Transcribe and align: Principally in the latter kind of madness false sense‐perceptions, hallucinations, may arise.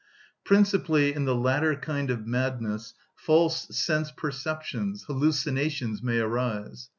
Principally 0.43 1.13
in 1.13 1.25
the 1.25 1.35
latter 1.35 1.75
kind 1.75 2.09
of 2.09 2.25
madness 2.25 2.95
false 3.13 3.67
sense‐perceptions, 3.67 5.03
hallucinations, 5.05 6.01
may 6.01 6.17
arise. 6.17 6.89